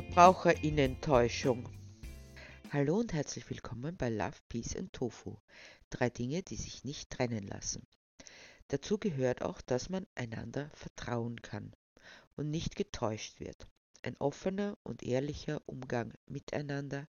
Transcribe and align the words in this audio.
Verbraucherinnentäuschung. 0.00 1.68
Hallo 2.72 3.00
und 3.00 3.12
herzlich 3.12 3.50
willkommen 3.50 3.98
bei 3.98 4.08
Love, 4.08 4.38
Peace 4.48 4.74
and 4.74 4.90
Tofu. 4.94 5.36
Drei 5.90 6.08
Dinge, 6.08 6.42
die 6.42 6.56
sich 6.56 6.84
nicht 6.84 7.10
trennen 7.10 7.46
lassen. 7.46 7.86
Dazu 8.68 8.96
gehört 8.96 9.42
auch, 9.42 9.60
dass 9.60 9.90
man 9.90 10.06
einander 10.14 10.70
vertrauen 10.72 11.42
kann 11.42 11.76
und 12.34 12.50
nicht 12.50 12.76
getäuscht 12.76 13.40
wird. 13.40 13.68
Ein 14.00 14.16
offener 14.16 14.78
und 14.84 15.02
ehrlicher 15.02 15.60
Umgang 15.66 16.14
miteinander, 16.26 17.06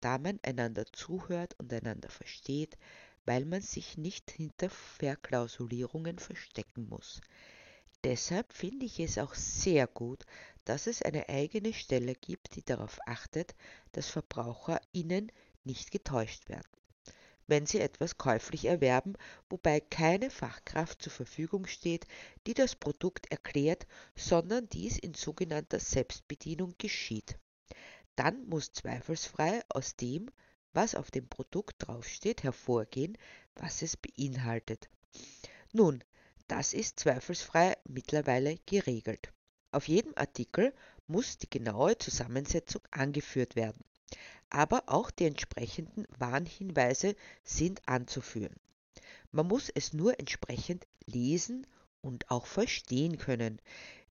da 0.00 0.16
man 0.16 0.40
einander 0.42 0.86
zuhört 0.86 1.54
und 1.58 1.70
einander 1.70 2.08
versteht, 2.08 2.78
weil 3.26 3.44
man 3.44 3.60
sich 3.60 3.98
nicht 3.98 4.30
hinter 4.30 4.70
Verklausulierungen 4.70 6.18
verstecken 6.18 6.88
muss. 6.88 7.20
Deshalb 8.04 8.54
finde 8.54 8.86
ich 8.86 8.98
es 8.98 9.18
auch 9.18 9.34
sehr 9.34 9.86
gut, 9.86 10.24
dass 10.64 10.86
es 10.86 11.02
eine 11.02 11.28
eigene 11.28 11.74
Stelle 11.74 12.14
gibt, 12.14 12.56
die 12.56 12.64
darauf 12.64 12.98
achtet, 13.06 13.54
dass 13.92 14.08
VerbraucherInnen 14.08 15.30
nicht 15.64 15.90
getäuscht 15.90 16.48
werden, 16.48 16.70
wenn 17.46 17.66
sie 17.66 17.78
etwas 17.80 18.16
käuflich 18.16 18.64
erwerben, 18.64 19.14
wobei 19.50 19.80
keine 19.80 20.30
Fachkraft 20.30 21.02
zur 21.02 21.12
Verfügung 21.12 21.66
steht, 21.66 22.06
die 22.46 22.54
das 22.54 22.74
Produkt 22.74 23.30
erklärt, 23.30 23.86
sondern 24.16 24.68
dies 24.70 24.98
in 24.98 25.12
sogenannter 25.12 25.78
Selbstbedienung 25.78 26.74
geschieht. 26.78 27.38
Dann 28.16 28.46
muss 28.48 28.72
zweifelsfrei 28.72 29.62
aus 29.68 29.96
dem, 29.96 30.30
was 30.72 30.94
auf 30.94 31.10
dem 31.10 31.28
Produkt 31.28 31.76
draufsteht, 31.78 32.44
hervorgehen, 32.44 33.18
was 33.56 33.82
es 33.82 33.96
beinhaltet. 33.96 34.88
Nun, 35.72 36.02
das 36.50 36.72
ist 36.72 36.98
zweifelsfrei 36.98 37.76
mittlerweile 37.84 38.58
geregelt. 38.66 39.32
Auf 39.70 39.86
jedem 39.86 40.12
Artikel 40.16 40.74
muss 41.06 41.38
die 41.38 41.48
genaue 41.48 41.96
Zusammensetzung 41.96 42.82
angeführt 42.90 43.54
werden, 43.54 43.84
aber 44.48 44.82
auch 44.86 45.12
die 45.12 45.26
entsprechenden 45.26 46.06
Warnhinweise 46.18 47.14
sind 47.44 47.86
anzuführen. 47.88 48.56
Man 49.30 49.46
muss 49.46 49.68
es 49.68 49.92
nur 49.92 50.18
entsprechend 50.18 50.88
lesen 51.06 51.68
und 52.00 52.28
auch 52.32 52.46
verstehen 52.46 53.16
können. 53.16 53.62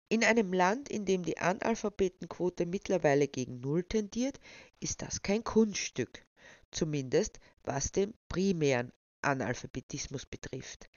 In 0.08 0.23
einem 0.23 0.54
Land, 0.54 0.88
in 0.88 1.04
dem 1.04 1.23
die 1.23 1.40
Analphabetenquote 1.40 2.66
mittlerweile 2.66 3.28
gegen 3.28 3.60
Null 3.60 3.84
tendiert, 3.84 4.40
ist 4.80 5.02
das 5.02 5.22
kein 5.22 5.44
Kunststück, 5.44 6.26
zumindest 6.72 7.42
was 7.64 7.92
den 7.92 8.14
primären 8.30 8.94
Analphabetismus 9.22 10.26
betrifft. 10.26 10.90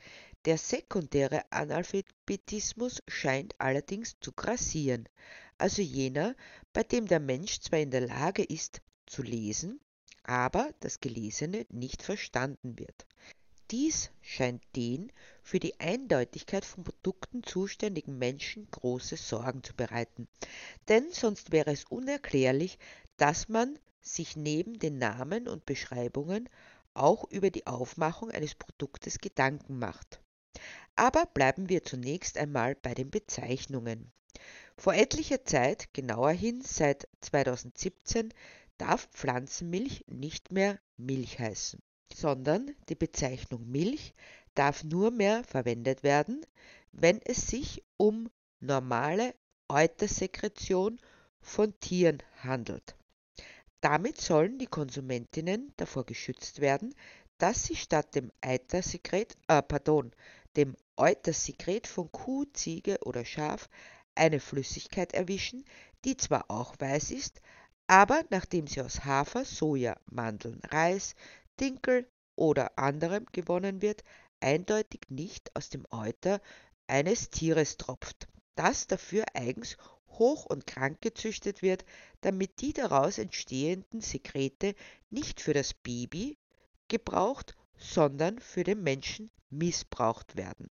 Der 0.45 0.59
sekundäre 0.59 1.45
Analphabetismus 1.51 3.01
scheint 3.07 3.55
allerdings 3.59 4.17
zu 4.21 4.33
grassieren, 4.33 5.09
also 5.57 5.83
jener, 5.83 6.35
bei 6.73 6.83
dem 6.83 7.07
der 7.07 7.21
Mensch 7.21 7.61
zwar 7.61 7.79
in 7.79 7.93
der 7.93 8.01
Lage 8.01 8.43
ist 8.43 8.81
zu 9.07 9.23
lesen, 9.23 9.81
aber 10.25 10.75
das 10.81 11.01
Gelesene 11.01 11.65
nicht 11.70 12.03
verstanden 12.03 12.77
wird. 12.77 13.07
Dies 13.70 14.11
scheint 14.20 14.65
den 14.75 15.13
für 15.45 15.61
die 15.61 15.79
Eindeutigkeit 15.79 16.65
von 16.65 16.83
Produkten 16.83 17.45
zuständigen 17.45 18.19
Menschen 18.19 18.69
große 18.69 19.17
Sorgen 19.17 19.63
zu 19.63 19.75
bereiten, 19.75 20.27
denn 20.89 21.13
sonst 21.13 21.53
wäre 21.53 21.70
es 21.70 21.85
unerklärlich, 21.85 22.81
dass 23.17 23.48
man 23.48 23.79
sich 24.01 24.35
neben 24.35 24.81
den 24.81 24.98
Namen 24.98 25.47
und 25.47 25.67
Beschreibungen 25.67 26.48
auch 26.95 27.31
über 27.31 27.51
die 27.51 27.69
Aufmachung 27.69 28.33
eines 28.33 28.57
Produktes 28.57 29.19
Gedanken 29.19 29.79
macht. 29.79 30.22
Aber 30.97 31.27
bleiben 31.27 31.69
wir 31.69 31.83
zunächst 31.83 32.36
einmal 32.39 32.75
bei 32.75 32.95
den 32.95 33.11
Bezeichnungen. 33.11 34.12
Vor 34.77 34.95
etlicher 34.95 35.45
Zeit, 35.45 35.92
genauerhin 35.92 36.61
seit 36.62 37.08
2017, 37.20 38.33
darf 38.79 39.08
Pflanzenmilch 39.12 40.05
nicht 40.07 40.52
mehr 40.52 40.79
Milch 40.96 41.39
heißen, 41.39 41.80
sondern 42.12 42.74
die 42.89 42.95
Bezeichnung 42.95 43.70
Milch 43.70 44.14
darf 44.55 44.85
nur 44.85 45.11
mehr 45.11 45.45
verwendet 45.45 46.02
werden, 46.02 46.45
wenn 46.92 47.20
es 47.23 47.46
sich 47.46 47.83
um 47.96 48.30
normale 48.61 49.35
Eutersekretion 49.68 51.01
von 51.41 51.79
Tieren 51.80 52.23
handelt. 52.42 52.96
Damit 53.80 54.20
sollen 54.20 54.58
die 54.58 54.67
Konsumentinnen 54.67 55.73
davor 55.77 56.05
geschützt 56.05 56.61
werden, 56.61 56.95
dass 57.39 57.64
sie 57.64 57.74
statt 57.74 58.14
dem 58.14 58.30
Eitersekret, 58.41 59.36
äh, 59.48 59.62
pardon, 59.62 60.12
dem 60.57 60.77
Eutersekret 60.96 61.86
von 61.86 62.11
Kuh, 62.13 62.45
Ziege 62.52 62.98
oder 63.05 63.24
Schaf 63.24 63.68
eine 64.14 64.40
Flüssigkeit 64.40 65.14
erwischen, 65.14 65.64
die 66.05 66.17
zwar 66.17 66.51
auch 66.51 66.74
weiß 66.79 67.11
ist, 67.11 67.40
aber 67.86 68.23
nachdem 68.30 68.67
sie 68.67 68.80
aus 68.80 69.05
Hafer, 69.05 69.45
Soja, 69.45 69.96
Mandeln, 70.07 70.61
Reis, 70.70 71.14
Dinkel 71.61 72.08
oder 72.36 72.79
anderem 72.79 73.27
gewonnen 73.33 73.83
wird, 73.83 74.02
eindeutig 74.41 75.01
nicht 75.08 75.55
aus 75.57 75.68
dem 75.68 75.86
Euter 75.91 76.41
eines 76.86 77.30
Tieres 77.30 77.77
tropft, 77.77 78.29
das 78.55 78.86
dafür 78.86 79.24
eigens 79.35 79.77
hoch 80.08 80.46
und 80.46 80.67
krank 80.67 81.01
gezüchtet 81.01 81.62
wird, 81.62 81.85
damit 82.20 82.61
die 82.61 82.73
daraus 82.73 83.18
entstehenden 83.18 84.01
Sekrete 84.01 84.74
nicht 85.11 85.41
für 85.41 85.55
das 85.55 85.74
Baby 85.74 86.39
gebraucht, 86.89 87.55
sondern 87.77 88.39
für 88.39 88.64
den 88.64 88.83
Menschen 88.83 89.30
missbraucht 89.52 90.36
werden. 90.36 90.68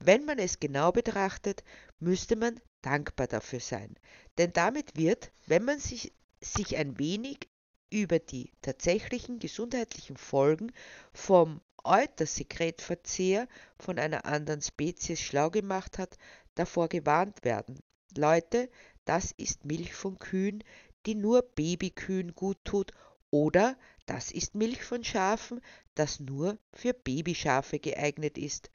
Wenn 0.00 0.24
man 0.24 0.38
es 0.38 0.58
genau 0.58 0.90
betrachtet, 0.90 1.62
müsste 2.00 2.36
man 2.36 2.60
dankbar 2.82 3.26
dafür 3.26 3.60
sein, 3.60 3.94
denn 4.38 4.52
damit 4.52 4.96
wird, 4.96 5.30
wenn 5.46 5.64
man 5.64 5.78
sich, 5.78 6.12
sich 6.40 6.76
ein 6.76 6.98
wenig 6.98 7.48
über 7.90 8.18
die 8.18 8.52
tatsächlichen 8.60 9.38
gesundheitlichen 9.38 10.16
Folgen 10.16 10.72
vom 11.12 11.60
Eutersekretverzehr 11.84 13.46
von 13.78 13.98
einer 13.98 14.24
anderen 14.24 14.62
Spezies 14.62 15.20
schlau 15.20 15.50
gemacht 15.50 15.98
hat, 15.98 16.16
davor 16.54 16.88
gewarnt 16.88 17.44
werden. 17.44 17.80
Leute, 18.16 18.70
das 19.04 19.32
ist 19.32 19.64
Milch 19.64 19.94
von 19.94 20.18
Kühen, 20.18 20.64
die 21.06 21.14
nur 21.14 21.42
Babykühen 21.42 22.34
gut 22.34 22.58
tut, 22.64 22.92
oder 23.30 23.76
das 24.06 24.30
ist 24.30 24.54
Milch 24.54 24.82
von 24.82 25.02
Schafen, 25.02 25.60
das 25.94 26.20
nur 26.20 26.58
für 26.72 26.92
Babyschafe 26.92 27.78
geeignet 27.78 28.38
ist. 28.38 28.70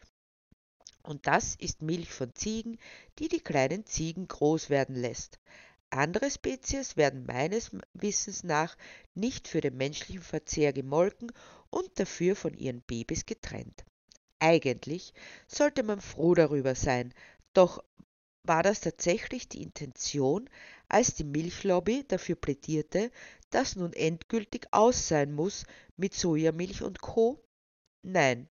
Und 1.04 1.28
das 1.28 1.56
ist 1.56 1.82
Milch 1.82 2.12
von 2.12 2.34
Ziegen, 2.36 2.78
die 3.18 3.28
die 3.28 3.40
kleinen 3.40 3.86
Ziegen 3.86 4.28
groß 4.28 4.70
werden 4.70 4.96
lässt. 4.96 5.40
Andere 5.92 6.30
Spezies 6.30 6.98
werden 6.98 7.26
meines 7.26 7.72
Wissens 7.94 8.44
nach 8.44 8.78
nicht 9.16 9.48
für 9.48 9.62
den 9.62 9.76
menschlichen 9.76 10.22
Verzehr 10.22 10.72
gemolken 10.72 11.32
und 11.72 12.00
dafür 12.00 12.36
von 12.36 12.54
ihren 12.54 12.82
Babys 12.82 13.26
getrennt. 13.26 13.86
Eigentlich 14.38 15.14
sollte 15.48 15.84
man 15.84 16.00
froh 16.00 16.36
darüber 16.36 16.76
sein, 16.76 17.14
doch 17.54 17.84
war 18.44 18.64
das 18.64 18.82
tatsächlich 18.82 19.50
die 19.50 19.62
Intention, 19.62 20.50
als 20.88 21.16
die 21.16 21.24
Milchlobby 21.24 22.06
dafür 22.08 22.36
plädierte, 22.36 23.12
dass 23.50 23.76
nun 23.76 23.94
endgültig 23.94 24.68
aus 24.72 25.08
sein 25.08 25.32
muss 25.32 25.66
mit 25.98 26.14
Sojamilch 26.14 26.82
und 26.84 27.02
Co? 27.02 27.44
Nein, 28.02 28.50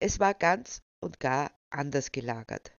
es 0.00 0.20
war 0.20 0.34
ganz 0.34 0.82
und 1.00 1.20
gar 1.20 1.52
anders 1.70 2.12
gelagert. 2.12 2.72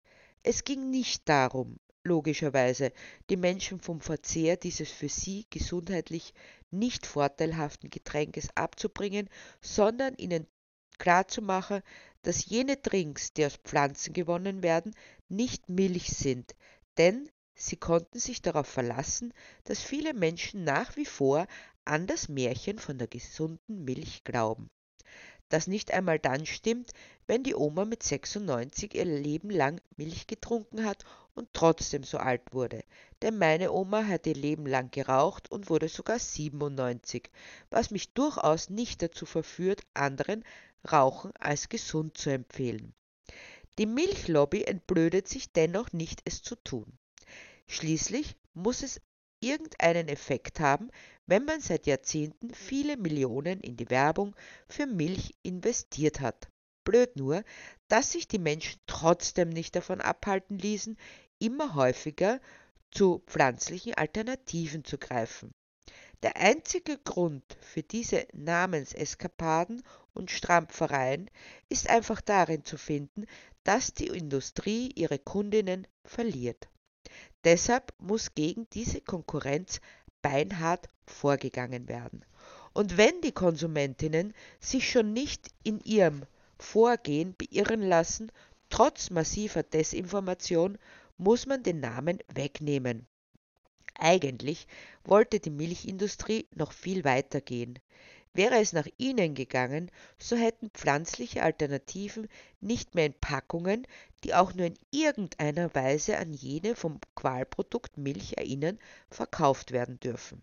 Es 0.43 0.65
ging 0.65 0.91
nicht 0.91 1.29
darum, 1.29 1.79
logischerweise, 2.05 2.93
die 3.29 3.37
Menschen 3.37 3.81
vom 3.81 4.01
Verzehr 4.01 4.57
dieses 4.57 4.91
für 4.91 5.09
sie 5.09 5.47
gesundheitlich 5.51 6.33
nicht 6.71 7.07
vorteilhaften 7.07 7.91
Getränkes 7.91 8.49
abzubringen, 8.57 9.29
sondern 9.61 10.15
ihnen 10.15 10.47
klarzumachen, 10.99 11.83
dass 12.23 12.47
jene 12.47 12.77
Drinks, 12.77 13.33
die 13.33 13.47
aus 13.47 13.57
Pflanzen 13.57 14.13
gewonnen 14.13 14.63
werden, 14.63 14.95
nicht 15.29 15.69
Milch 15.69 16.11
sind, 16.11 16.55
denn 16.97 17.31
sie 17.59 17.77
konnten 17.77 18.19
sich 18.19 18.41
darauf 18.41 18.67
verlassen, 18.67 19.35
dass 19.65 19.83
viele 19.83 20.15
Menschen 20.15 20.65
nach 20.65 20.97
wie 20.97 21.05
vor 21.05 21.47
an 21.85 22.07
das 22.07 22.29
Märchen 22.29 22.79
von 22.79 22.97
der 22.97 23.09
gesunden 23.09 23.85
Milch 23.85 24.25
glauben 24.25 24.71
das 25.49 25.67
nicht 25.67 25.93
einmal 25.93 26.19
dann 26.19 26.45
stimmt, 26.47 26.93
wenn 27.27 27.43
die 27.43 27.55
Oma 27.55 27.85
mit 27.85 28.03
96 28.03 28.95
ihr 28.95 29.05
Leben 29.05 29.51
lang 29.51 29.81
Milch 29.97 30.27
getrunken 30.27 30.85
hat 30.85 31.05
und 31.35 31.49
trotzdem 31.53 32.05
so 32.05 32.19
alt 32.19 32.43
wurde. 32.53 32.85
Denn 33.23 33.39
meine 33.39 33.73
Oma 33.73 34.07
hat 34.07 34.27
ihr 34.27 34.35
Leben 34.35 34.67
lang 34.67 34.91
geraucht 34.91 35.51
und 35.51 35.71
wurde 35.71 35.89
sogar 35.89 36.19
97, 36.19 37.31
was 37.71 37.91
mich 37.91 38.13
durchaus 38.13 38.71
nicht 38.71 39.03
dazu 39.03 39.27
verführt, 39.27 39.83
anderen 39.95 40.45
Rauchen 40.91 41.33
als 41.39 41.69
gesund 41.69 42.17
zu 42.19 42.31
empfehlen. 42.31 42.95
Die 43.79 43.87
Milchlobby 43.87 44.65
entblödet 44.65 45.29
sich 45.29 45.53
dennoch 45.53 45.93
nicht, 45.93 46.21
es 46.25 46.43
zu 46.43 46.57
tun. 46.57 46.99
Schließlich 47.69 48.37
muss 48.55 48.83
es 48.83 49.01
irgendeinen 49.41 50.09
Effekt 50.09 50.59
haben, 50.59 50.91
wenn 51.27 51.45
man 51.45 51.61
seit 51.61 51.87
Jahrzehnten 51.87 52.53
viele 52.55 52.97
Millionen 52.97 53.61
in 53.61 53.77
die 53.77 53.91
Werbung 53.91 54.35
für 54.69 54.87
Milch 54.87 55.35
investiert 55.43 56.21
hat. 56.21 56.49
Blöd 56.85 57.17
nur, 57.17 57.45
dass 57.89 58.13
sich 58.13 58.27
die 58.27 58.39
Menschen 58.39 58.81
trotzdem 58.87 59.51
nicht 59.51 59.77
davon 59.77 60.01
abhalten 60.01 60.59
ließen, 60.59 60.97
immer 61.39 61.75
häufiger 61.75 62.41
zu 62.91 63.23
pflanzlichen 63.27 63.95
Alternativen 63.95 64.85
zu 64.85 64.97
greifen. 64.99 65.53
Der 66.23 66.37
einzige 66.37 66.99
Grund 66.99 67.45
für 67.61 67.83
diese 67.83 68.27
Namenseskapaden 68.33 69.83
und 70.15 70.31
Strampfereien 70.31 71.31
ist 71.69 71.89
einfach 71.89 72.21
darin 72.21 72.65
zu 72.65 72.77
finden, 72.77 73.27
dass 73.63 73.93
die 73.93 74.09
Industrie 74.09 74.91
ihre 74.97 75.19
Kundinnen 75.19 75.87
verliert. 76.05 76.69
Deshalb 77.45 77.93
muss 77.99 78.35
gegen 78.35 78.69
diese 78.71 79.01
Konkurrenz 79.01 79.81
beinhart 80.23 80.89
vorgegangen 81.07 81.89
werden. 81.89 82.25
Und 82.73 82.97
wenn 82.97 83.21
die 83.21 83.33
Konsumentinnen 83.33 84.35
sich 84.61 84.91
schon 84.91 85.13
nicht 85.13 85.49
in 85.63 85.81
ihrem 85.81 86.25
Vorgehen 86.59 87.35
beirren 87.35 87.83
lassen, 87.83 88.31
trotz 88.71 89.11
massiver 89.11 89.63
Desinformation, 89.63 90.79
muss 91.17 91.47
man 91.47 91.63
den 91.63 91.81
Namen 91.81 92.19
wegnehmen. 92.33 93.07
Eigentlich 93.95 94.67
wollte 95.05 95.41
die 95.41 95.51
Milchindustrie 95.51 96.47
noch 96.55 96.73
viel 96.73 97.05
weiter 97.05 97.41
gehen. 97.41 97.79
Wäre 98.35 98.61
es 98.61 98.73
nach 98.73 98.87
ihnen 98.99 99.35
gegangen, 99.35 99.91
so 100.19 100.37
hätten 100.37 100.71
pflanzliche 100.71 101.43
Alternativen 101.43 102.29
nicht 102.61 102.95
mehr 102.95 103.07
in 103.07 103.15
Packungen, 103.15 103.87
die 104.25 104.35
auch 104.35 104.55
nur 104.55 104.67
in 104.67 104.79
irgendeiner 104.91 105.75
Weise 105.75 106.19
an 106.19 106.33
jene 106.33 106.77
vom 106.77 107.01
Qualprodukt 107.15 107.97
Milch 107.97 108.35
erinnern, 108.37 108.79
verkauft 109.11 109.73
werden 109.73 109.99
dürfen. 110.01 110.43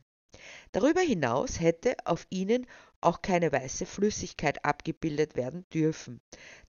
Darüber 0.72 1.02
hinaus 1.02 1.60
hätte 1.60 1.96
auf 2.06 2.28
ihnen 2.30 2.68
auch 3.02 3.22
keine 3.22 3.52
weiße 3.52 3.86
Flüssigkeit 3.86 4.66
abgebildet 4.66 5.36
werden 5.36 5.66
dürfen. 5.74 6.22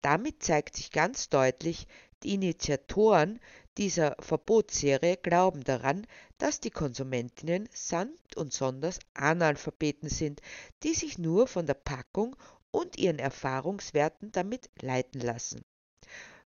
Damit 0.02 0.42
zeigt 0.42 0.76
sich 0.76 0.92
ganz 0.92 1.28
deutlich, 1.28 1.86
die 2.22 2.34
Initiatoren 2.34 3.40
dieser 3.78 4.16
Verbotsserie 4.18 5.16
glauben 5.16 5.62
daran, 5.62 6.04
dass 6.36 6.58
die 6.58 6.70
Konsumentinnen 6.70 7.68
samt 7.72 8.36
und 8.36 8.52
sonders 8.52 8.98
Analphabeten 9.14 10.08
sind, 10.08 10.40
die 10.82 10.94
sich 10.94 11.16
nur 11.16 11.46
von 11.46 11.64
der 11.64 11.74
Packung 11.74 12.34
und 12.72 12.98
ihren 12.98 13.20
Erfahrungswerten 13.20 14.32
damit 14.32 14.68
leiten 14.82 15.20
lassen. 15.20 15.62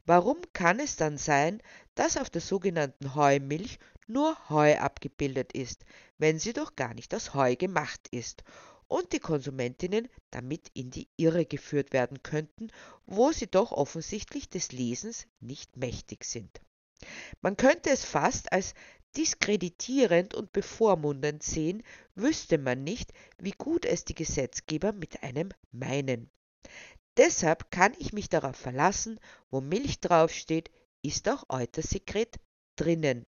Warum 0.05 0.39
kann 0.53 0.79
es 0.79 0.97
dann 0.97 1.17
sein, 1.17 1.63
dass 1.95 2.17
auf 2.17 2.29
der 2.29 2.43
sogenannten 2.43 3.15
Heumilch 3.15 3.79
nur 4.07 4.37
Heu 4.51 4.77
abgebildet 4.77 5.53
ist, 5.53 5.85
wenn 6.19 6.39
sie 6.39 6.53
doch 6.53 6.77
gar 6.77 6.93
nicht 6.93 7.15
aus 7.15 7.35
Heu 7.35 7.57
gemacht 7.57 8.09
ist 8.11 8.45
und 8.89 9.13
die 9.13 9.21
Konsumentinnen 9.21 10.09
damit 10.31 10.71
in 10.75 10.91
die 10.91 11.09
Irre 11.17 11.47
geführt 11.47 11.95
werden 11.95 12.23
könnten, 12.23 12.69
wo 13.07 13.33
sie 13.33 13.47
doch 13.47 13.73
offensichtlich 13.73 14.51
des 14.51 14.73
Lesens 14.73 15.27
nicht 15.41 15.79
mächtig 15.79 16.25
sind. 16.25 16.61
Man 17.41 17.57
könnte 17.57 17.91
es 17.91 18.05
fast 18.05 18.53
als 18.53 18.75
diskreditierend 19.17 20.35
und 20.35 20.53
bevormundend 20.53 21.43
sehen, 21.43 21.83
wüsste 22.15 22.59
man 22.59 22.83
nicht, 22.83 23.13
wie 23.39 23.53
gut 23.53 23.85
es 23.85 24.05
die 24.05 24.15
Gesetzgeber 24.15 24.93
mit 24.93 25.23
einem 25.23 25.51
meinen. 25.71 26.31
Deshalb 27.17 27.71
kann 27.71 27.93
ich 27.99 28.13
mich 28.13 28.31
darauf 28.31 28.57
verlassen, 28.57 29.21
wo 29.51 29.61
Milch 29.61 30.01
draufsteht, 30.01 30.71
ist 31.03 31.29
auch 31.29 31.45
Eutersekret 31.51 32.37
drinnen. 32.77 33.27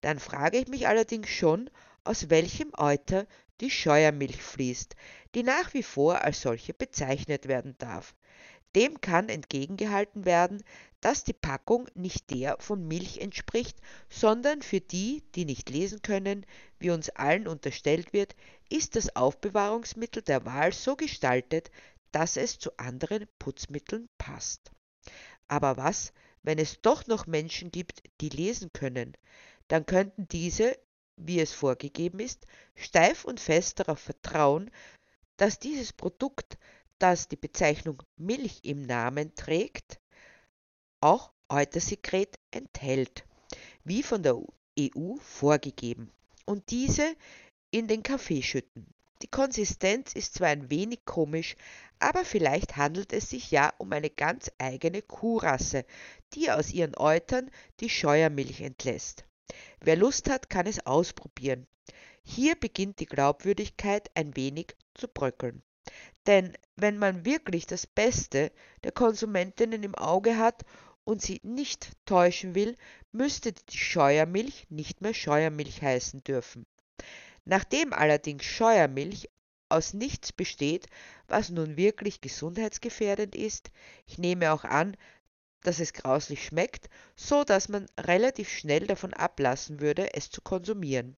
Dann 0.00 0.18
frage 0.18 0.58
ich 0.58 0.68
mich 0.68 0.88
allerdings 0.88 1.28
schon, 1.28 1.70
aus 2.02 2.30
welchem 2.30 2.72
Euter 2.76 3.26
die 3.60 3.70
Scheuermilch 3.70 4.42
fließt, 4.42 4.96
die 5.34 5.42
nach 5.42 5.72
wie 5.74 5.82
vor 5.82 6.22
als 6.22 6.40
solche 6.40 6.74
bezeichnet 6.74 7.48
werden 7.48 7.76
darf. 7.78 8.14
Dem 8.74 9.00
kann 9.00 9.28
entgegengehalten 9.28 10.24
werden, 10.24 10.62
dass 11.06 11.22
die 11.22 11.34
Packung 11.34 11.86
nicht 11.94 12.30
der 12.30 12.56
von 12.58 12.88
Milch 12.88 13.18
entspricht, 13.18 13.78
sondern 14.10 14.60
für 14.60 14.80
die, 14.80 15.22
die 15.36 15.44
nicht 15.44 15.70
lesen 15.70 16.02
können, 16.02 16.44
wie 16.80 16.90
uns 16.90 17.10
allen 17.10 17.46
unterstellt 17.46 18.12
wird, 18.12 18.34
ist 18.70 18.96
das 18.96 19.14
Aufbewahrungsmittel 19.14 20.22
der 20.22 20.44
Wahl 20.44 20.72
so 20.72 20.96
gestaltet, 20.96 21.70
dass 22.10 22.36
es 22.36 22.58
zu 22.58 22.76
anderen 22.76 23.28
Putzmitteln 23.38 24.08
passt. 24.18 24.72
Aber 25.46 25.76
was, 25.76 26.12
wenn 26.42 26.58
es 26.58 26.80
doch 26.80 27.06
noch 27.06 27.28
Menschen 27.28 27.70
gibt, 27.70 28.02
die 28.20 28.30
lesen 28.30 28.72
können? 28.72 29.16
Dann 29.68 29.86
könnten 29.86 30.26
diese, 30.26 30.76
wie 31.16 31.38
es 31.38 31.52
vorgegeben 31.52 32.18
ist, 32.18 32.48
steif 32.74 33.24
und 33.24 33.38
fest 33.38 33.78
darauf 33.78 34.00
vertrauen, 34.00 34.72
dass 35.36 35.60
dieses 35.60 35.92
Produkt 35.92 36.58
das 36.98 37.28
die 37.28 37.36
Bezeichnung 37.36 38.02
Milch 38.16 38.58
im 38.64 38.82
Namen 38.82 39.36
trägt, 39.36 40.00
auch 41.00 41.32
Eutersekret 41.48 42.38
enthält, 42.50 43.24
wie 43.84 44.02
von 44.02 44.22
der 44.22 44.36
EU 44.78 45.16
vorgegeben, 45.20 46.10
und 46.44 46.70
diese 46.70 47.14
in 47.70 47.88
den 47.88 48.02
Kaffee 48.02 48.42
schütten. 48.42 48.86
Die 49.22 49.28
Konsistenz 49.28 50.12
ist 50.12 50.34
zwar 50.34 50.48
ein 50.48 50.70
wenig 50.70 51.04
komisch, 51.04 51.56
aber 51.98 52.24
vielleicht 52.24 52.76
handelt 52.76 53.12
es 53.12 53.30
sich 53.30 53.50
ja 53.50 53.72
um 53.78 53.92
eine 53.92 54.10
ganz 54.10 54.50
eigene 54.58 55.00
Kuhrasse, 55.00 55.86
die 56.34 56.50
aus 56.50 56.70
ihren 56.70 56.96
Eutern 56.96 57.50
die 57.80 57.88
Scheuermilch 57.88 58.60
entlässt. 58.60 59.24
Wer 59.80 59.96
Lust 59.96 60.28
hat, 60.28 60.50
kann 60.50 60.66
es 60.66 60.84
ausprobieren. 60.84 61.66
Hier 62.22 62.56
beginnt 62.56 63.00
die 63.00 63.06
Glaubwürdigkeit 63.06 64.10
ein 64.14 64.36
wenig 64.36 64.76
zu 64.94 65.08
bröckeln. 65.08 65.62
Denn 66.26 66.52
wenn 66.74 66.98
man 66.98 67.24
wirklich 67.24 67.66
das 67.66 67.86
Beste 67.86 68.50
der 68.82 68.92
Konsumentinnen 68.92 69.82
im 69.82 69.94
Auge 69.94 70.36
hat 70.36 70.64
und 71.06 71.22
sie 71.22 71.40
nicht 71.44 71.92
täuschen 72.04 72.54
will, 72.54 72.74
müsste 73.12 73.52
die 73.52 73.78
Scheuermilch 73.78 74.66
nicht 74.68 75.00
mehr 75.00 75.14
Scheuermilch 75.14 75.80
heißen 75.80 76.22
dürfen. 76.24 76.66
Nachdem 77.44 77.92
allerdings 77.92 78.44
Scheuermilch 78.44 79.30
aus 79.68 79.94
nichts 79.94 80.32
besteht, 80.32 80.86
was 81.28 81.48
nun 81.48 81.76
wirklich 81.76 82.20
gesundheitsgefährdend 82.20 83.36
ist, 83.36 83.70
ich 84.06 84.18
nehme 84.18 84.52
auch 84.52 84.64
an, 84.64 84.96
dass 85.62 85.78
es 85.78 85.92
grauslich 85.92 86.44
schmeckt, 86.44 86.88
so 87.14 87.44
dass 87.44 87.68
man 87.68 87.86
relativ 87.98 88.48
schnell 88.48 88.86
davon 88.86 89.14
ablassen 89.14 89.80
würde, 89.80 90.12
es 90.14 90.28
zu 90.30 90.40
konsumieren. 90.40 91.16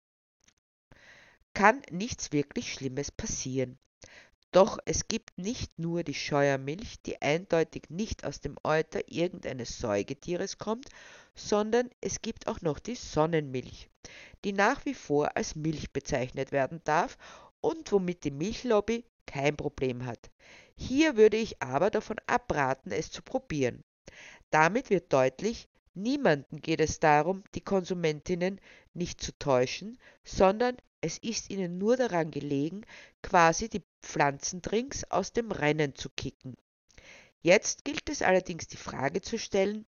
Kann 1.54 1.82
nichts 1.90 2.30
wirklich 2.32 2.72
Schlimmes 2.72 3.10
passieren. 3.10 3.78
Doch 4.50 4.78
es 4.86 5.08
gibt 5.08 5.36
nicht 5.36 5.78
nur 5.78 6.02
die 6.04 6.14
Scheuermilch, 6.14 7.02
die 7.02 7.20
eindeutig 7.20 7.90
nicht 7.90 8.24
aus 8.24 8.40
dem 8.40 8.56
Euter 8.64 9.00
irgendeines 9.06 9.78
Säugetieres 9.78 10.56
kommt, 10.56 10.88
sondern 11.34 11.90
es 12.00 12.22
gibt 12.22 12.46
auch 12.46 12.62
noch 12.62 12.78
die 12.78 12.94
Sonnenmilch, 12.94 13.90
die 14.44 14.54
nach 14.54 14.84
wie 14.86 14.94
vor 14.94 15.36
als 15.36 15.54
Milch 15.54 15.92
bezeichnet 15.92 16.50
werden 16.50 16.80
darf 16.84 17.18
und 17.60 17.92
womit 17.92 18.24
die 18.24 18.30
Milchlobby 18.30 19.04
kein 19.26 19.56
Problem 19.56 20.06
hat. 20.06 20.30
Hier 20.76 21.16
würde 21.16 21.36
ich 21.36 21.62
aber 21.62 21.90
davon 21.90 22.16
abraten, 22.26 22.90
es 22.90 23.10
zu 23.10 23.20
probieren. 23.20 23.84
Damit 24.50 24.88
wird 24.88 25.12
deutlich, 25.12 25.68
niemanden 25.98 26.60
geht 26.60 26.80
es 26.80 27.00
darum, 27.00 27.44
die 27.54 27.60
Konsumentinnen 27.60 28.60
nicht 28.94 29.20
zu 29.20 29.36
täuschen, 29.38 29.98
sondern 30.24 30.76
es 31.00 31.18
ist 31.18 31.50
ihnen 31.50 31.78
nur 31.78 31.96
daran 31.96 32.30
gelegen, 32.30 32.84
quasi 33.22 33.68
die 33.68 33.84
Pflanzendrinks 34.02 35.04
aus 35.04 35.32
dem 35.32 35.52
Rennen 35.52 35.94
zu 35.94 36.10
kicken. 36.10 36.56
Jetzt 37.40 37.84
gilt 37.84 38.08
es 38.08 38.22
allerdings 38.22 38.66
die 38.66 38.76
Frage 38.76 39.20
zu 39.20 39.38
stellen, 39.38 39.86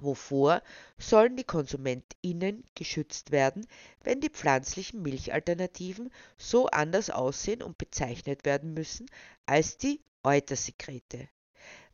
wovor 0.00 0.62
sollen 0.98 1.36
die 1.36 1.44
KonsumentInnen 1.44 2.64
geschützt 2.74 3.30
werden, 3.30 3.66
wenn 4.02 4.20
die 4.20 4.28
pflanzlichen 4.28 5.02
Milchalternativen 5.02 6.12
so 6.36 6.66
anders 6.66 7.10
aussehen 7.10 7.62
und 7.62 7.78
bezeichnet 7.78 8.44
werden 8.44 8.74
müssen 8.74 9.06
als 9.46 9.78
die 9.78 10.02
Eutersekrete? 10.22 11.28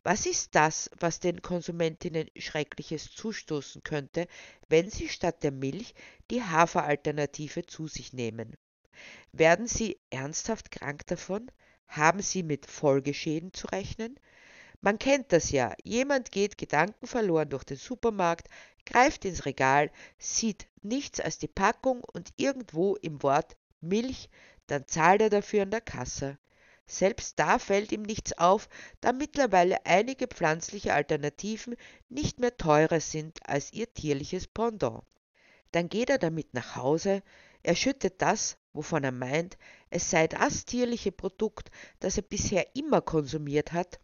Was 0.03 0.25
ist 0.25 0.55
das, 0.55 0.89
was 0.99 1.19
den 1.19 1.43
Konsumentinnen 1.43 2.27
Schreckliches 2.35 3.11
zustoßen 3.11 3.83
könnte, 3.83 4.27
wenn 4.67 4.89
sie 4.89 5.09
statt 5.09 5.43
der 5.43 5.51
Milch 5.51 5.93
die 6.31 6.41
Haferalternative 6.41 7.67
zu 7.67 7.87
sich 7.87 8.11
nehmen? 8.11 8.57
Werden 9.31 9.67
sie 9.67 9.99
ernsthaft 10.09 10.71
krank 10.71 11.05
davon? 11.05 11.51
Haben 11.87 12.21
sie 12.21 12.41
mit 12.41 12.65
Folgeschäden 12.65 13.53
zu 13.53 13.67
rechnen? 13.67 14.19
Man 14.81 14.97
kennt 14.97 15.31
das 15.31 15.51
ja. 15.51 15.75
Jemand 15.83 16.31
geht 16.31 16.57
gedankenverloren 16.57 17.49
durch 17.49 17.63
den 17.63 17.77
Supermarkt, 17.77 18.47
greift 18.87 19.25
ins 19.25 19.45
Regal, 19.45 19.91
sieht 20.17 20.67
nichts 20.81 21.19
als 21.19 21.37
die 21.37 21.47
Packung 21.47 22.03
und 22.03 22.29
irgendwo 22.37 22.95
im 22.95 23.21
Wort 23.21 23.55
Milch, 23.81 24.29
dann 24.65 24.87
zahlt 24.87 25.21
er 25.21 25.29
dafür 25.29 25.63
an 25.63 25.71
der 25.71 25.81
Kasse. 25.81 26.39
Selbst 26.87 27.39
da 27.39 27.59
fällt 27.59 27.91
ihm 27.91 28.01
nichts 28.01 28.37
auf, 28.37 28.67
da 28.99 29.13
mittlerweile 29.13 29.85
einige 29.85 30.27
pflanzliche 30.27 30.93
Alternativen 30.93 31.75
nicht 32.09 32.39
mehr 32.39 32.57
teurer 32.57 32.99
sind 32.99 33.39
als 33.47 33.71
ihr 33.71 33.93
tierliches 33.93 34.47
Pendant. 34.47 35.03
Dann 35.71 35.87
geht 35.87 36.09
er 36.09 36.17
damit 36.17 36.53
nach 36.53 36.75
Hause, 36.75 37.23
er 37.63 37.75
schüttet 37.75 38.21
das, 38.21 38.57
wovon 38.73 39.03
er 39.03 39.11
meint, 39.11 39.57
es 39.89 40.09
sei 40.09 40.27
das 40.27 40.65
tierliche 40.65 41.11
Produkt, 41.11 41.69
das 41.99 42.17
er 42.17 42.23
bisher 42.23 42.75
immer 42.75 43.01
konsumiert 43.01 43.71
hat, 43.71 43.99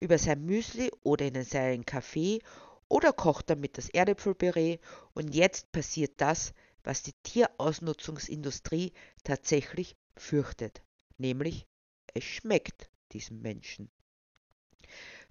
über 0.00 0.18
sein 0.18 0.44
Müsli 0.44 0.90
oder 1.02 1.26
in 1.26 1.44
seinen 1.44 1.84
Kaffee 1.84 2.40
oder 2.88 3.12
kocht 3.12 3.50
damit 3.50 3.78
das 3.78 3.88
Erdäpfelpüree 3.88 4.78
und 5.14 5.34
jetzt 5.34 5.72
passiert 5.72 6.20
das, 6.20 6.52
was 6.82 7.02
die 7.02 7.14
Tierausnutzungsindustrie 7.22 8.92
tatsächlich 9.24 9.96
fürchtet, 10.16 10.82
nämlich 11.16 11.66
es 12.14 12.24
schmeckt 12.24 12.88
diesem 13.12 13.42
Menschen. 13.42 13.90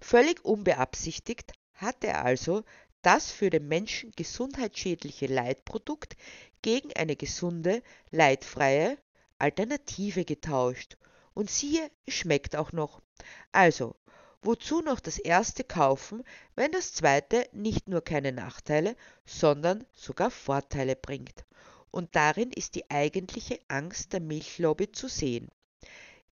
Völlig 0.00 0.44
unbeabsichtigt 0.44 1.52
hat 1.74 2.04
er 2.04 2.24
also 2.24 2.62
das 3.00 3.30
für 3.30 3.50
den 3.50 3.68
Menschen 3.68 4.12
gesundheitsschädliche 4.16 5.26
Leitprodukt 5.26 6.16
gegen 6.62 6.92
eine 6.94 7.16
gesunde, 7.16 7.82
leidfreie 8.10 8.98
Alternative 9.38 10.24
getauscht. 10.24 10.96
Und 11.34 11.50
siehe, 11.50 11.90
schmeckt 12.06 12.54
auch 12.54 12.72
noch. 12.72 13.02
Also, 13.50 13.96
wozu 14.42 14.80
noch 14.80 15.00
das 15.00 15.18
erste 15.18 15.64
kaufen, 15.64 16.22
wenn 16.54 16.70
das 16.70 16.92
zweite 16.92 17.48
nicht 17.52 17.88
nur 17.88 18.02
keine 18.02 18.32
Nachteile, 18.32 18.96
sondern 19.26 19.84
sogar 19.92 20.30
Vorteile 20.30 20.96
bringt? 20.96 21.44
Und 21.90 22.14
darin 22.14 22.52
ist 22.52 22.74
die 22.74 22.88
eigentliche 22.90 23.58
Angst 23.68 24.12
der 24.12 24.20
Milchlobby 24.20 24.92
zu 24.92 25.08
sehen. 25.08 25.50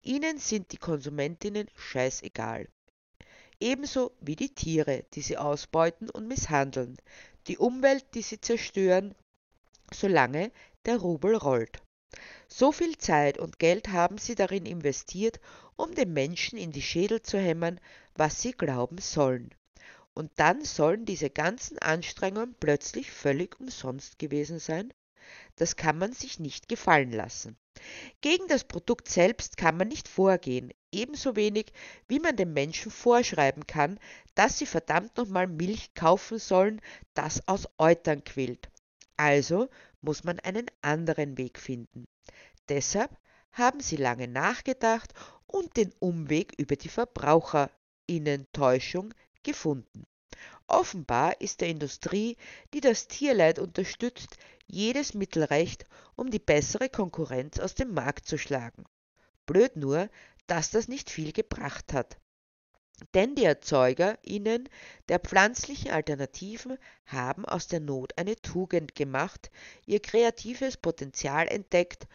Ihnen 0.03 0.39
sind 0.39 0.73
die 0.73 0.79
Konsumentinnen 0.79 1.69
scheißegal. 1.77 2.69
Ebenso 3.61 4.13
wie 4.21 4.37
die 4.37 4.55
Tiere, 4.55 5.05
die 5.13 5.21
sie 5.21 5.37
ausbeuten 5.37 6.09
und 6.09 6.27
misshandeln, 6.27 6.97
die 7.47 7.59
Umwelt, 7.59 8.07
die 8.15 8.23
sie 8.23 8.41
zerstören, 8.41 9.15
solange 9.93 10.51
der 10.87 10.97
Rubel 10.97 11.37
rollt. 11.37 11.83
So 12.49 12.73
viel 12.73 12.97
Zeit 12.97 13.39
und 13.39 13.59
Geld 13.59 13.89
haben 13.89 14.17
sie 14.17 14.35
darin 14.35 14.65
investiert, 14.65 15.39
um 15.77 15.95
den 15.95 16.13
Menschen 16.13 16.59
in 16.59 16.73
die 16.73 16.83
Schädel 16.83 17.21
zu 17.21 17.39
hämmern, 17.39 17.79
was 18.15 18.41
sie 18.41 18.53
glauben 18.53 18.99
sollen. 18.99 19.55
Und 20.15 20.33
dann 20.37 20.65
sollen 20.65 21.05
diese 21.05 21.29
ganzen 21.29 21.79
Anstrengungen 21.79 22.55
plötzlich 22.59 23.11
völlig 23.11 23.61
umsonst 23.61 24.19
gewesen 24.19 24.59
sein? 24.59 24.93
Das 25.57 25.77
kann 25.77 25.99
man 25.99 26.15
sich 26.15 26.41
nicht 26.41 26.69
gefallen 26.69 27.13
lassen. 27.13 27.57
Gegen 28.21 28.49
das 28.49 28.65
Produkt 28.65 29.09
selbst 29.09 29.57
kann 29.57 29.77
man 29.77 29.87
nicht 29.89 30.09
vorgehen, 30.09 30.73
ebenso 30.93 31.37
wenig 31.37 31.73
wie 32.09 32.19
man 32.19 32.37
den 32.37 32.53
Menschen 32.53 32.91
vorschreiben 32.91 33.67
kann, 33.67 33.99
dass 34.35 34.59
sie 34.59 34.67
verdammt 34.67 35.17
nochmal 35.17 35.47
Milch 35.47 35.95
kaufen 35.95 36.39
sollen, 36.39 36.83
das 37.15 37.49
aus 37.49 37.67
Eutern 37.79 38.25
quillt. 38.25 38.69
Also 39.17 39.69
muss 40.01 40.25
man 40.25 40.41
einen 40.41 40.67
anderen 40.83 41.39
Weg 41.39 41.59
finden. 41.59 42.07
Deshalb 42.69 43.17
haben 43.53 43.81
sie 43.81 43.97
lange 43.97 44.29
nachgedacht 44.29 45.13
und 45.47 45.77
den 45.77 45.93
Umweg 45.99 46.55
über 46.59 46.77
die 46.77 46.89
Verbraucherinnentäuschung 46.89 49.13
gefunden. 49.43 50.07
Offenbar 50.67 51.41
ist 51.41 51.61
der 51.61 51.69
Industrie, 51.69 52.37
die 52.73 52.81
das 52.81 53.09
Tierleid 53.09 53.59
unterstützt, 53.59 54.37
jedes 54.67 55.15
Mittel 55.15 55.45
recht, 55.45 55.85
um 56.17 56.31
die 56.31 56.39
bessere 56.39 56.89
Konkurrenz 56.89 57.59
aus 57.59 57.75
dem 57.75 57.93
Markt 57.93 58.27
zu 58.27 58.39
schlagen. 58.39 58.85
Blöd 59.47 59.77
nur, 59.77 60.09
dass 60.47 60.71
das 60.71 60.87
nicht 60.87 61.11
viel 61.11 61.33
gebracht 61.33 61.93
hat. 61.93 62.19
Denn 63.15 63.35
die 63.35 63.45
ErzeugerInnen 63.45 64.69
der 65.09 65.19
pflanzlichen 65.19 65.91
Alternativen 65.91 66.79
haben 67.07 67.45
aus 67.45 67.67
der 67.67 67.81
Not 67.81 68.17
eine 68.19 68.37
Tugend 68.37 68.95
gemacht, 68.95 69.51
ihr 69.87 70.01
kreatives 70.01 70.77
Potenzial 70.77 71.49
entdeckt. 71.49 72.07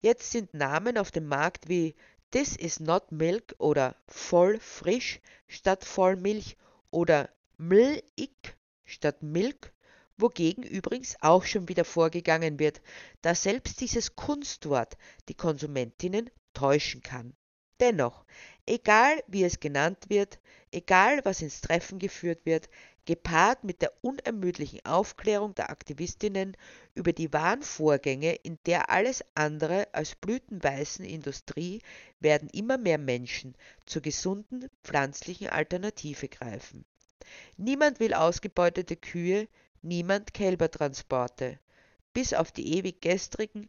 Jetzt 0.00 0.30
sind 0.30 0.54
Namen 0.54 0.98
auf 0.98 1.10
dem 1.10 1.26
Markt 1.26 1.68
wie 1.68 1.94
This 2.30 2.56
is 2.56 2.80
not 2.80 3.12
milk 3.12 3.54
oder 3.58 3.96
voll 4.06 4.58
frisch 4.60 5.20
statt 5.46 5.84
Vollmilch 5.84 6.56
oder 6.90 7.30
Ml'ik 7.60 8.56
statt 8.84 9.20
Milk, 9.20 9.74
wogegen 10.16 10.62
übrigens 10.62 11.16
auch 11.20 11.44
schon 11.44 11.68
wieder 11.68 11.84
vorgegangen 11.84 12.60
wird, 12.60 12.80
da 13.20 13.34
selbst 13.34 13.80
dieses 13.80 14.14
Kunstwort 14.14 14.96
die 15.28 15.34
Konsumentinnen 15.34 16.30
täuschen 16.54 17.02
kann. 17.02 17.34
Dennoch, 17.80 18.24
egal 18.64 19.24
wie 19.26 19.42
es 19.42 19.58
genannt 19.58 20.04
wird, 20.08 20.38
egal 20.70 21.24
was 21.24 21.42
ins 21.42 21.60
Treffen 21.60 21.98
geführt 21.98 22.46
wird, 22.46 22.68
gepaart 23.06 23.64
mit 23.64 23.82
der 23.82 23.92
unermüdlichen 24.02 24.84
Aufklärung 24.84 25.54
der 25.56 25.70
Aktivistinnen 25.70 26.56
über 26.94 27.12
die 27.12 27.32
wahren 27.32 27.62
Vorgänge 27.62 28.34
in 28.34 28.58
der 28.66 28.90
alles 28.90 29.24
andere 29.34 29.92
als 29.94 30.14
blütenweißen 30.14 31.04
Industrie, 31.04 31.82
werden 32.20 32.48
immer 32.50 32.78
mehr 32.78 32.98
Menschen 32.98 33.56
zur 33.84 34.02
gesunden 34.02 34.68
pflanzlichen 34.84 35.48
Alternative 35.48 36.28
greifen. 36.28 36.84
Niemand 37.56 38.00
will 38.00 38.14
ausgebeutete 38.14 38.96
Kühe, 38.96 39.48
niemand 39.82 40.34
Kälbertransporte. 40.34 41.58
Bis 42.12 42.34
auf 42.34 42.52
die 42.52 42.76
ewig 42.76 43.00
gestrigen 43.00 43.68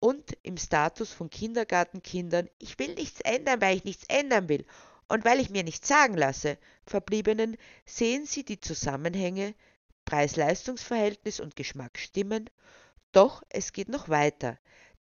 und 0.00 0.36
im 0.42 0.56
Status 0.56 1.12
von 1.12 1.30
Kindergartenkindern 1.30 2.48
Ich 2.58 2.78
will 2.78 2.94
nichts 2.94 3.20
ändern, 3.20 3.60
weil 3.60 3.76
ich 3.76 3.84
nichts 3.84 4.04
ändern 4.08 4.48
will 4.48 4.64
und 5.08 5.24
weil 5.24 5.40
ich 5.40 5.50
mir 5.50 5.64
nichts 5.64 5.88
sagen 5.88 6.14
lasse, 6.14 6.58
verbliebenen 6.86 7.56
sehen 7.86 8.26
sie 8.26 8.44
die 8.44 8.60
Zusammenhänge 8.60 9.54
Preis-Leistungs-Verhältnis 10.04 11.40
und 11.40 11.56
Geschmack 11.56 11.98
stimmen, 11.98 12.48
doch 13.12 13.42
es 13.48 13.72
geht 13.72 13.88
noch 13.88 14.08
weiter, 14.08 14.58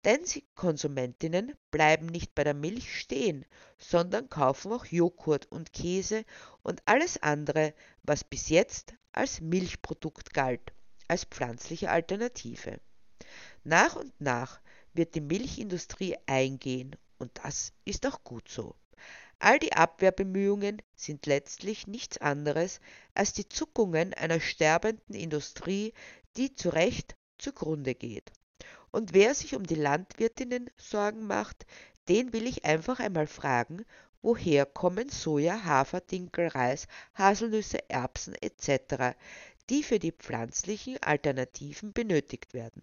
denn 0.07 0.23
sie 0.23 0.45
Konsumentinnen 0.55 1.53
bleiben 1.69 2.05
nicht 2.05 2.33
bei 2.33 2.45
der 2.45 2.53
Milch 2.53 2.97
stehen, 2.97 3.45
sondern 3.77 4.29
kaufen 4.29 4.71
auch 4.71 4.85
Joghurt 4.85 5.51
und 5.51 5.73
Käse 5.73 6.23
und 6.63 6.81
alles 6.85 7.21
andere, 7.21 7.73
was 8.03 8.23
bis 8.23 8.47
jetzt 8.47 8.93
als 9.11 9.41
Milchprodukt 9.41 10.33
galt, 10.33 10.71
als 11.09 11.25
pflanzliche 11.25 11.89
Alternative. 11.89 12.79
Nach 13.65 13.97
und 13.97 14.13
nach 14.21 14.61
wird 14.93 15.13
die 15.13 15.19
Milchindustrie 15.19 16.15
eingehen 16.25 16.95
und 17.17 17.31
das 17.43 17.73
ist 17.83 18.07
auch 18.07 18.23
gut 18.23 18.47
so. 18.47 18.77
All 19.39 19.59
die 19.59 19.73
Abwehrbemühungen 19.73 20.81
sind 20.95 21.25
letztlich 21.25 21.85
nichts 21.85 22.17
anderes 22.17 22.79
als 23.13 23.33
die 23.33 23.49
Zuckungen 23.49 24.13
einer 24.13 24.39
sterbenden 24.39 25.15
Industrie, 25.15 25.93
die 26.37 26.55
zu 26.55 26.69
Recht 26.69 27.17
zugrunde 27.37 27.93
geht. 27.93 28.31
Und 28.97 29.13
wer 29.13 29.35
sich 29.35 29.53
um 29.53 29.63
die 29.63 29.75
Landwirtinnen 29.75 30.71
Sorgen 30.75 31.27
macht, 31.27 31.67
den 32.09 32.33
will 32.33 32.47
ich 32.47 32.65
einfach 32.65 32.99
einmal 32.99 33.27
fragen, 33.27 33.85
woher 34.23 34.65
kommen 34.65 35.09
Soja, 35.09 35.65
Hafer, 35.65 36.01
Dinkel, 36.01 36.47
Reis, 36.47 36.87
Haselnüsse, 37.13 37.87
Erbsen 37.91 38.33
etc., 38.41 39.15
die 39.69 39.83
für 39.83 39.99
die 39.99 40.13
pflanzlichen 40.13 40.97
Alternativen 41.03 41.93
benötigt 41.93 42.55
werden. 42.55 42.81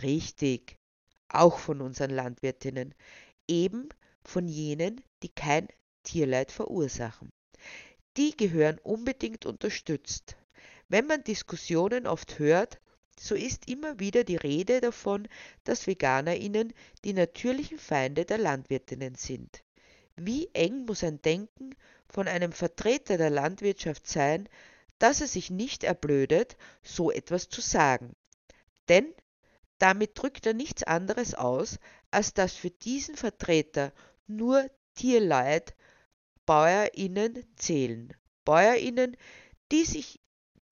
Richtig, 0.00 0.78
auch 1.28 1.58
von 1.58 1.82
unseren 1.82 2.12
Landwirtinnen, 2.12 2.94
eben 3.46 3.90
von 4.24 4.48
jenen, 4.48 5.02
die 5.22 5.28
kein 5.28 5.68
Tierleid 6.02 6.50
verursachen. 6.50 7.28
Die 8.16 8.34
gehören 8.34 8.78
unbedingt 8.78 9.44
unterstützt. 9.44 10.38
Wenn 10.88 11.06
man 11.06 11.24
Diskussionen 11.24 12.06
oft 12.06 12.38
hört, 12.38 12.80
so 13.18 13.34
ist 13.34 13.68
immer 13.68 13.98
wieder 13.98 14.24
die 14.24 14.36
Rede 14.36 14.80
davon, 14.80 15.28
dass 15.64 15.86
Veganerinnen 15.86 16.72
die 17.04 17.12
natürlichen 17.12 17.78
Feinde 17.78 18.24
der 18.24 18.38
Landwirtinnen 18.38 19.14
sind. 19.14 19.62
Wie 20.16 20.48
eng 20.52 20.86
muss 20.86 21.04
ein 21.04 21.20
Denken 21.22 21.74
von 22.08 22.28
einem 22.28 22.52
Vertreter 22.52 23.18
der 23.18 23.30
Landwirtschaft 23.30 24.06
sein, 24.06 24.48
dass 24.98 25.20
er 25.20 25.26
sich 25.26 25.50
nicht 25.50 25.84
erblödet, 25.84 26.56
so 26.82 27.10
etwas 27.10 27.48
zu 27.48 27.60
sagen. 27.60 28.14
Denn 28.88 29.12
damit 29.78 30.12
drückt 30.14 30.46
er 30.46 30.54
nichts 30.54 30.82
anderes 30.84 31.34
aus, 31.34 31.78
als 32.10 32.32
dass 32.32 32.54
für 32.54 32.70
diesen 32.70 33.16
Vertreter 33.16 33.92
nur 34.26 34.70
Tierleid 34.94 35.74
Bäuerinnen 36.46 37.44
zählen. 37.56 38.14
Bäuerinnen, 38.44 39.16
die 39.72 39.84
sich 39.84 40.20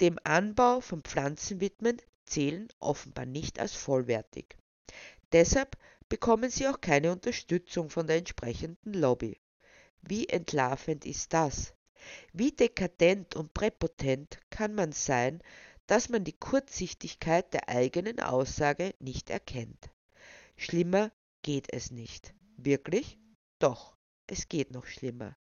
dem 0.01 0.19
Anbau 0.25 0.81
von 0.81 1.03
Pflanzen 1.03 1.61
widmen, 1.61 2.01
zählen 2.27 2.69
offenbar 2.79 3.27
nicht 3.27 3.59
als 3.59 3.75
vollwertig. 3.75 4.57
Deshalb 5.33 5.77
bekommen 6.09 6.51
sie 6.51 6.69
auch 6.69 6.81
keine 6.81 7.13
Unterstützung 7.13 7.91
von 7.91 8.07
der 8.07 8.17
entsprechenden 8.17 8.95
Lobby. 8.95 9.41
Wie 10.03 10.29
entlarvend 10.29 11.05
ist 11.07 11.33
das? 11.33 11.75
Wie 12.33 12.53
dekadent 12.53 13.35
und 13.35 13.55
präpotent 13.55 14.39
kann 14.51 14.75
man 14.75 14.93
sein, 14.93 15.43
dass 15.87 16.09
man 16.09 16.25
die 16.25 16.39
Kurzsichtigkeit 16.39 17.53
der 17.53 17.69
eigenen 17.69 18.21
Aussage 18.21 18.95
nicht 18.99 19.31
erkennt? 19.31 19.91
Schlimmer 20.57 21.11
geht 21.43 21.73
es 21.73 21.91
nicht. 21.91 22.35
Wirklich? 22.57 23.19
Doch, 23.59 23.97
es 24.27 24.49
geht 24.49 24.71
noch 24.71 24.87
schlimmer. 24.87 25.37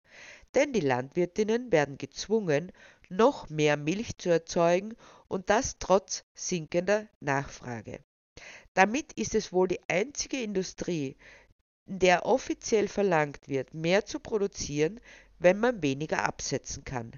Denn 0.54 0.72
die 0.72 0.80
Landwirtinnen 0.80 1.72
werden 1.72 1.98
gezwungen, 1.98 2.72
noch 3.08 3.48
mehr 3.48 3.76
Milch 3.76 4.18
zu 4.18 4.30
erzeugen 4.30 4.94
und 5.28 5.50
das 5.50 5.78
trotz 5.78 6.24
sinkender 6.34 7.08
Nachfrage. 7.20 8.00
Damit 8.74 9.12
ist 9.12 9.34
es 9.34 9.52
wohl 9.52 9.68
die 9.68 9.80
einzige 9.88 10.42
Industrie, 10.42 11.16
in 11.86 11.98
der 11.98 12.26
offiziell 12.26 12.88
verlangt 12.88 13.48
wird, 13.48 13.74
mehr 13.74 14.06
zu 14.06 14.18
produzieren, 14.18 15.00
wenn 15.38 15.60
man 15.60 15.82
weniger 15.82 16.24
absetzen 16.24 16.84
kann. 16.84 17.12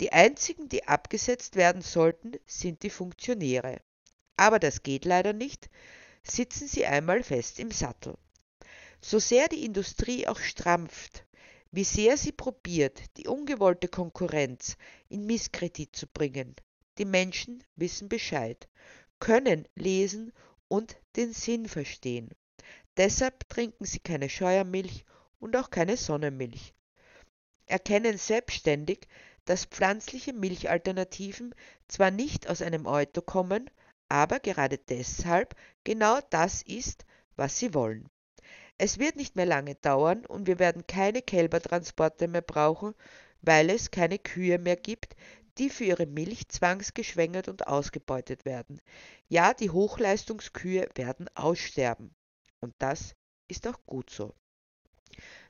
Die 0.00 0.12
einzigen, 0.12 0.68
die 0.68 0.86
abgesetzt 0.86 1.56
werden 1.56 1.82
sollten, 1.82 2.32
sind 2.46 2.82
die 2.82 2.90
Funktionäre. 2.90 3.80
Aber 4.36 4.58
das 4.58 4.82
geht 4.82 5.04
leider 5.04 5.32
nicht, 5.32 5.70
sitzen 6.22 6.66
sie 6.66 6.84
einmal 6.84 7.22
fest 7.22 7.58
im 7.58 7.70
Sattel. 7.70 8.16
So 9.00 9.18
sehr 9.18 9.48
die 9.48 9.64
Industrie 9.64 10.26
auch 10.26 10.38
strampft, 10.38 11.24
wie 11.74 11.84
sehr 11.84 12.16
sie 12.16 12.30
probiert, 12.30 13.02
die 13.16 13.26
ungewollte 13.26 13.88
Konkurrenz 13.88 14.76
in 15.08 15.26
Misskredit 15.26 15.94
zu 15.94 16.06
bringen, 16.06 16.54
die 16.98 17.04
Menschen 17.04 17.64
wissen 17.74 18.08
Bescheid, 18.08 18.68
können 19.18 19.66
lesen 19.74 20.32
und 20.68 20.96
den 21.16 21.32
Sinn 21.32 21.68
verstehen. 21.68 22.30
Deshalb 22.96 23.48
trinken 23.48 23.84
sie 23.84 23.98
keine 23.98 24.28
Scheuermilch 24.28 25.04
und 25.40 25.56
auch 25.56 25.70
keine 25.70 25.96
Sonnenmilch. 25.96 26.74
Erkennen 27.66 28.18
selbstständig, 28.18 29.08
dass 29.44 29.64
pflanzliche 29.64 30.32
Milchalternativen 30.32 31.56
zwar 31.88 32.12
nicht 32.12 32.48
aus 32.48 32.62
einem 32.62 32.86
Euter 32.86 33.22
kommen, 33.22 33.68
aber 34.08 34.38
gerade 34.38 34.78
deshalb 34.78 35.56
genau 35.82 36.20
das 36.30 36.62
ist, 36.62 37.04
was 37.34 37.58
sie 37.58 37.74
wollen. 37.74 38.08
Es 38.76 38.98
wird 38.98 39.16
nicht 39.16 39.36
mehr 39.36 39.46
lange 39.46 39.76
dauern 39.76 40.26
und 40.26 40.46
wir 40.46 40.58
werden 40.58 40.86
keine 40.86 41.22
Kälbertransporte 41.22 42.26
mehr 42.28 42.42
brauchen, 42.42 42.94
weil 43.40 43.70
es 43.70 43.90
keine 43.90 44.18
Kühe 44.18 44.58
mehr 44.58 44.76
gibt, 44.76 45.14
die 45.58 45.70
für 45.70 45.84
ihre 45.84 46.06
Milch 46.06 46.48
zwangsgeschwängert 46.48 47.48
und 47.48 47.66
ausgebeutet 47.68 48.44
werden. 48.44 48.80
Ja, 49.28 49.54
die 49.54 49.70
Hochleistungskühe 49.70 50.88
werden 50.94 51.28
aussterben. 51.34 52.14
Und 52.60 52.74
das 52.78 53.14
ist 53.46 53.66
auch 53.68 53.78
gut 53.86 54.10
so. 54.10 54.34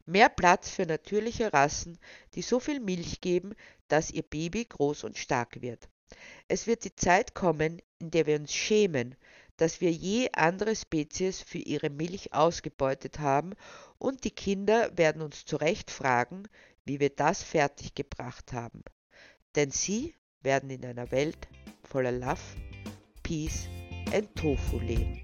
Mehr 0.05 0.29
Platz 0.29 0.69
für 0.69 0.85
natürliche 0.85 1.53
Rassen, 1.55 1.99
die 2.35 2.43
so 2.43 2.61
viel 2.61 2.81
Milch 2.81 3.23
geben, 3.23 3.55
dass 3.89 4.11
ihr 4.11 4.23
Baby 4.23 4.67
groß 4.67 5.05
und 5.05 5.17
stark 5.17 5.63
wird. 5.63 5.89
Es 6.49 6.67
wird 6.67 6.85
die 6.85 6.95
Zeit 6.95 7.35
kommen, 7.35 7.81
in 7.99 8.11
der 8.11 8.27
wir 8.27 8.37
uns 8.37 8.53
schämen, 8.53 9.17
dass 9.57 9.81
wir 9.81 9.91
je 9.91 10.31
andere 10.33 10.77
Spezies 10.77 11.41
für 11.41 11.59
ihre 11.59 11.91
Milch 11.91 12.33
ausgebeutet 12.33 13.19
haben, 13.19 13.55
und 13.99 14.25
die 14.25 14.31
Kinder 14.31 14.97
werden 14.97 15.23
uns 15.23 15.45
zu 15.45 15.57
Recht 15.57 15.91
fragen, 15.91 16.45
wie 16.85 17.01
wir 17.01 17.11
das 17.11 17.43
fertiggebracht 17.43 18.53
haben. 18.53 18.83
Denn 19.55 19.71
sie 19.71 20.15
werden 20.43 20.71
in 20.71 20.85
einer 20.85 21.11
Welt 21.11 21.49
voller 21.83 22.13
Love, 22.13 22.41
Peace 23.23 23.69
and 24.13 24.35
Tofu 24.37 24.79
leben. 24.79 25.24